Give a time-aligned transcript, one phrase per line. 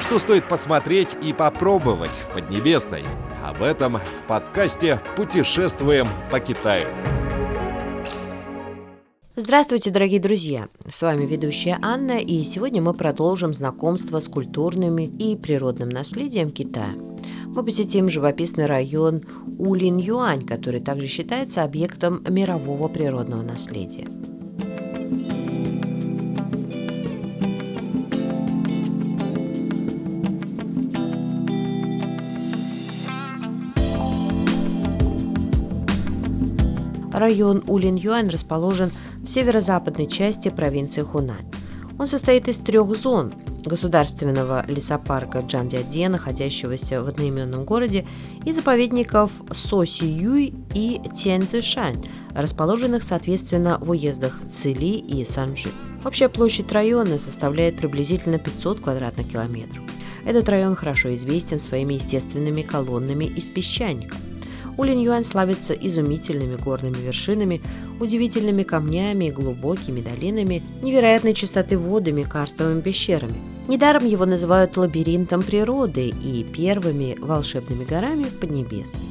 [0.00, 3.02] Что стоит посмотреть и попробовать в Поднебесной?
[3.44, 6.86] Об этом в подкасте «Путешествуем по Китаю».
[9.34, 10.68] Здравствуйте, дорогие друзья!
[10.88, 16.94] С вами ведущая Анна, и сегодня мы продолжим знакомство с культурным и природным наследием Китая.
[17.46, 19.22] Мы посетим живописный район
[19.58, 24.06] Улин-Юань, который также считается объектом мирового природного наследия.
[37.18, 38.90] Район Улин-Юань расположен
[39.22, 41.46] в северо-западной части провинции Хунань.
[41.98, 43.32] Он состоит из трех зон
[43.64, 48.06] государственного лесопарка Джандиаде, находящегося в одноименном городе,
[48.44, 55.70] и заповедников Соси-Юй и Тяньцзишань, расположенных, соответственно, в уездах Цили и Санжи.
[56.04, 59.82] Общая площадь района составляет приблизительно 500 квадратных километров.
[60.24, 64.16] Этот район хорошо известен своими естественными колоннами из песчаника.
[64.78, 67.60] Улинь-Юань славится изумительными горными вершинами,
[67.98, 73.34] удивительными камнями и глубокими долинами, невероятной чистоты водами, карстовыми пещерами.
[73.66, 79.02] Недаром его называют лабиринтом природы и первыми волшебными горами в Поднебесной.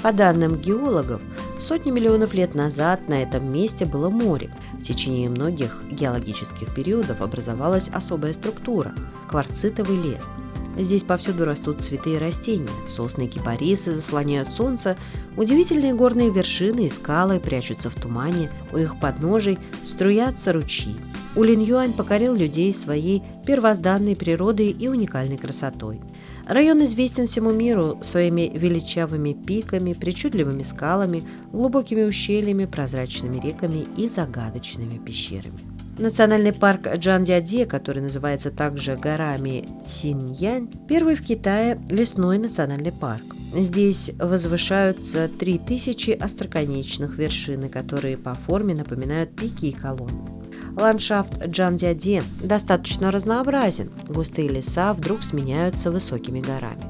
[0.00, 1.20] По данным геологов,
[1.58, 4.54] сотни миллионов лет назад на этом месте было море.
[4.74, 8.94] В течение многих геологических периодов образовалась особая структура–
[9.28, 10.30] кварцитовый лес–
[10.80, 14.96] Здесь повсюду растут цветы и растения, сосны и кипарисы заслоняют солнце,
[15.36, 20.96] удивительные горные вершины и скалы прячутся в тумане, у их подножий струятся ручьи.
[21.36, 26.00] Улинь-Юань покорил людей своей первозданной природой и уникальной красотой.
[26.46, 34.98] Район известен всему миру своими величавыми пиками, причудливыми скалами, глубокими ущельями, прозрачными реками и загадочными
[34.98, 35.79] пещерами.
[36.00, 43.22] Национальный парк Джан-Дяде, который называется также горами Циньянь, первый в Китае лесной национальный парк.
[43.54, 50.42] Здесь возвышаются 3000 остроконечных вершины, которые по форме напоминают пики и колонны.
[50.74, 53.90] Ландшафт Джан-Дяде достаточно разнообразен.
[54.08, 56.86] Густые леса вдруг сменяются высокими горами.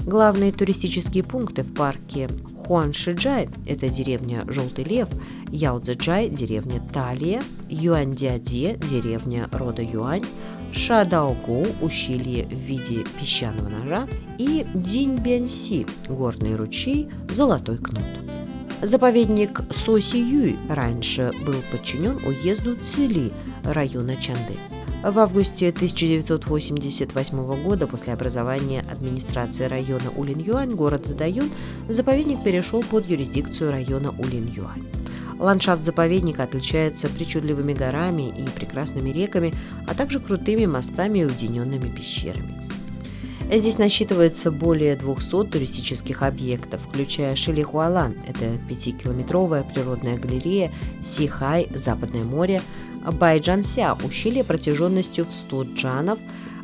[0.00, 2.28] Главные туристические пункты в парке
[2.70, 5.08] Хуаншиджай– это деревня Желтый Лев,
[5.50, 10.22] Яудзеджай– деревня Талия, Юаньдяде– деревня рода Юань,
[10.72, 14.06] Шадаогу– ущелье в виде песчаного ножа
[14.38, 18.06] и Диньбянси– горный ручей Золотой Кнут.
[18.82, 23.32] Заповедник Соси-Юй раньше был подчинен уезду Цили
[23.64, 24.54] района Чанды.
[25.02, 31.50] В августе 1988 года после образования администрации района Улин-Юань города Даюн
[31.88, 34.86] заповедник перешел под юрисдикцию района Улин-Юань.
[35.38, 39.54] Ландшафт заповедника отличается причудливыми горами и прекрасными реками,
[39.88, 42.60] а также крутыми мостами и уединенными пещерами.
[43.50, 50.70] Здесь насчитывается более 200 туристических объектов, включая Шилихуалан– это пятикилометровая природная галерея,
[51.02, 52.62] Сихай– Западное море,
[53.04, 56.18] Байджанся– ущелье протяженностью в 100 джанов,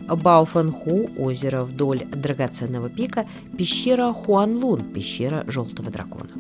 [0.08, 3.26] Баофанху– озеро вдоль драгоценного пика,
[3.56, 6.30] пещера Хуанлун– пещера Желтого дракона.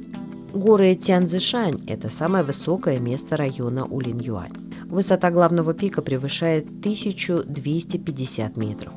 [0.52, 4.52] Горы Тяньцзишань– это самое высокое место района Улинь-Юань.
[4.86, 8.92] Высота главного пика превышает 1250 метров.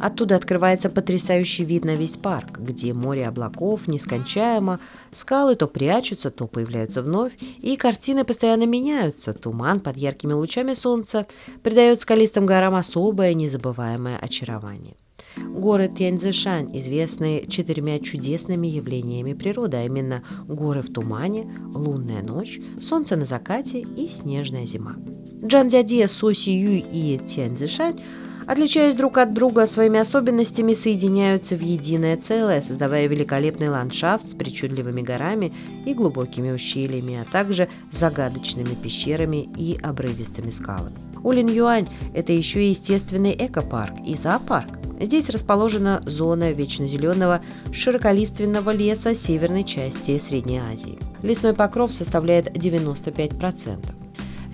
[0.00, 4.78] Оттуда открывается потрясающий вид на весь парк, где море облаков нескончаемо,
[5.10, 9.32] скалы то прячутся, то появляются вновь, и картины постоянно меняются.
[9.32, 11.26] Туман под яркими лучами солнца
[11.62, 14.94] придает скалистым горам особое незабываемое очарование.
[15.36, 23.16] Горы Тяньцзишань известны четырьмя чудесными явлениями природы, а именно горы в тумане, лунная ночь, солнце
[23.16, 24.96] на закате и снежная зима.
[25.42, 28.00] Джан-Дяде, Соси Юй и Тяньцзишань
[28.48, 35.02] отличаясь друг от друга своими особенностями, соединяются в единое целое, создавая великолепный ландшафт с причудливыми
[35.02, 35.52] горами
[35.86, 40.96] и глубокими ущельями, а также загадочными пещерами и обрывистыми скалами.
[41.22, 44.70] Улин-Юань– это еще и естественный экопарк и зоопарк.
[45.00, 50.98] Здесь расположена зона вечно зеленого широколиственного леса северной части Средней Азии.
[51.22, 53.97] Лесной покров составляет 95%.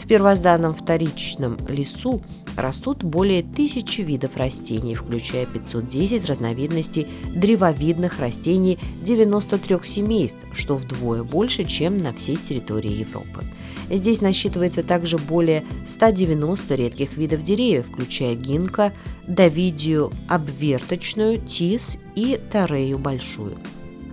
[0.04, 2.20] В первозданном вторичном лесу
[2.56, 11.64] растут более тысячи видов растений, включая 510 разновидностей древовидных растений 93 семейств, что вдвое больше,
[11.64, 13.44] чем на всей территории Европы.
[13.88, 18.92] Здесь насчитывается также более 190 редких видов деревьев, включая гинка,
[19.26, 23.56] давидию обверточную, тис и тарею большую.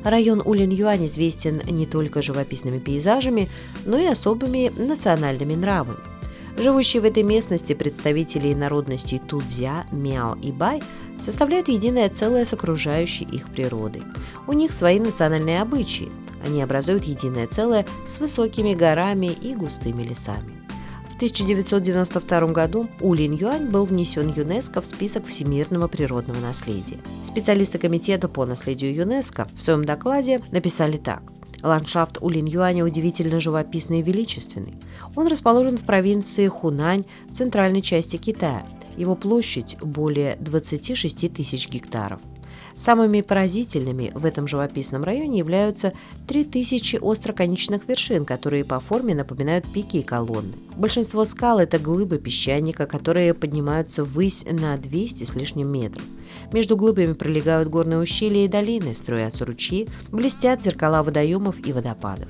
[0.04, 3.50] Район Улин-Юань известен не только живописными пейзажами,
[3.86, 6.00] но и особыми национальными нравами.
[6.58, 10.84] Живущие в этой местности представители народностей Тудзя, Мяо и Бай
[11.20, 14.04] составляют единое целое с окружающей их природой.
[14.48, 16.12] У них свои национальные обычаи.
[16.44, 20.61] Они образуют единое целое с высокими горами и густыми лесами.
[21.22, 26.98] В 1992 году Улин-Юань был внесен ЮНЕСКО в список всемирного природного наследия.
[27.24, 31.22] Специалисты Комитета по наследию ЮНЕСКО в своем докладе написали так–
[31.62, 34.74] Ландшафт Улинь-Юаня удивительно живописный и величественный.
[35.16, 38.66] Он расположен в провинции Хунань в центральной части Китая.
[38.98, 42.20] Его площадь более 26 тысяч гектаров.
[42.82, 45.94] Самыми поразительными в этом живописном районе являются
[46.28, 50.54] 3000 остроконечных вершин, которые по форме напоминают пики и колонны.
[50.76, 56.04] Большинство скал– это глыбы песчаника, которые поднимаются ввысь на 200 с лишним метров.
[56.52, 62.30] Между глыбами пролегают горные ущелья и долины, струятся ручьи, блестят зеркала водоемов и водопадов.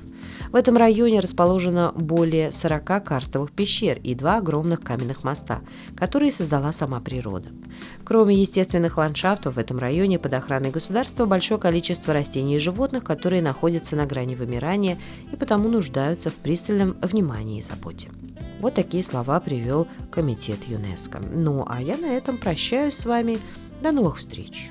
[0.50, 5.60] В этом районе расположено более 40 карстовых пещер и два огромных каменных моста,
[5.96, 7.48] которые создала сама природа.
[8.04, 13.42] Кроме естественных ландшафтов, в этом районе под охраной государства большое количество растений и животных, которые
[13.42, 14.98] находятся на грани вымирания
[15.32, 18.10] и потому нуждаются в пристальном внимании и заботе.
[18.60, 21.20] Вот такие слова привел Комитет ЮНЕСКО.
[21.32, 23.38] Ну а я на этом прощаюсь с вами.
[23.82, 24.70] До новых встреч!